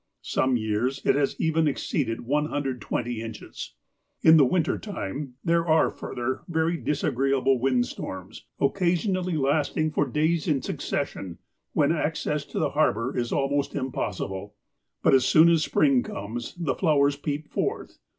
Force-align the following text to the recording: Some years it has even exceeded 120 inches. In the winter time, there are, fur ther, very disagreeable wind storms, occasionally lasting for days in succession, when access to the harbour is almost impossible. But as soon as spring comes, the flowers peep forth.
Some 0.23 0.57
years 0.57 0.99
it 1.05 1.13
has 1.13 1.39
even 1.39 1.67
exceeded 1.67 2.21
120 2.21 3.21
inches. 3.21 3.75
In 4.23 4.37
the 4.37 4.45
winter 4.45 4.79
time, 4.79 5.35
there 5.45 5.67
are, 5.67 5.91
fur 5.91 6.15
ther, 6.15 6.41
very 6.47 6.75
disagreeable 6.75 7.59
wind 7.59 7.85
storms, 7.85 8.47
occasionally 8.59 9.37
lasting 9.37 9.91
for 9.91 10.07
days 10.07 10.47
in 10.47 10.63
succession, 10.63 11.37
when 11.73 11.91
access 11.91 12.45
to 12.45 12.57
the 12.57 12.71
harbour 12.71 13.15
is 13.15 13.31
almost 13.31 13.75
impossible. 13.75 14.55
But 15.03 15.13
as 15.13 15.23
soon 15.25 15.49
as 15.49 15.63
spring 15.63 16.01
comes, 16.01 16.55
the 16.55 16.73
flowers 16.73 17.15
peep 17.15 17.51
forth. 17.51 17.99